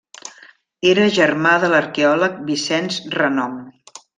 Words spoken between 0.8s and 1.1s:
Era